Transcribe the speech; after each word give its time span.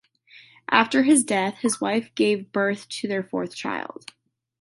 After 0.71 1.03
his 1.03 1.23
death 1.23 1.59
his 1.59 1.79
wife 1.79 2.09
gave 2.15 2.51
birth 2.51 2.89
to 2.89 3.07
their 3.07 3.21
fourth 3.21 3.53
child. 3.55 4.11